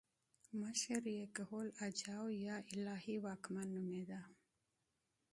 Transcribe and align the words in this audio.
مشر 0.61 1.01
یې 1.17 1.25
کهول 1.35 1.67
اجاو 1.85 2.27
یا 2.45 2.55
الهي 2.71 3.15
واکمن 3.25 3.67
نومېده 3.75 4.21